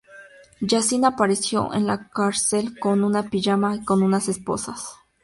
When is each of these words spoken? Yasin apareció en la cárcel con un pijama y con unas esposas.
Yasin 0.63 1.05
apareció 1.05 1.71
en 1.75 1.85
la 1.85 2.09
cárcel 2.09 2.75
con 2.79 3.03
un 3.03 3.23
pijama 3.29 3.75
y 3.75 3.85
con 3.85 4.01
unas 4.01 4.29
esposas. 4.29 4.95